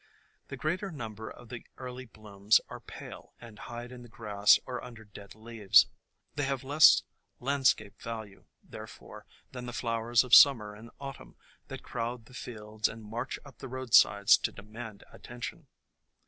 [0.47, 4.83] The greater number of the early blooms are pale, and hide in the grass or
[4.83, 5.85] under dead leaves;
[6.33, 7.03] they 8 THE COMING OF SPRING have less
[7.39, 11.35] landscape value therefore than the flowers of Summer and Autumn
[11.67, 15.67] that crowd the fields and march up to the roadsides to demand attention.